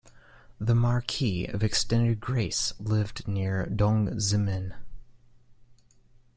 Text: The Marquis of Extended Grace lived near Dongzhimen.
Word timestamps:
The 0.59 0.73
Marquis 0.73 1.45
of 1.45 1.63
Extended 1.63 2.19
Grace 2.19 2.73
lived 2.79 3.27
near 3.27 3.67
Dongzhimen. 3.67 4.73